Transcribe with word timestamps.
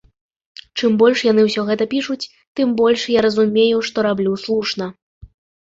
Чым 0.79 0.95
больш 1.01 1.19
яны 1.31 1.41
ўсё 1.49 1.65
гэта 1.67 1.83
пішуць, 1.93 2.17
тым 2.61 2.73
больш 2.81 3.05
я 3.19 3.27
разумею, 3.29 3.85
што 3.91 4.09
раблю 4.11 4.31
слушна. 4.49 4.93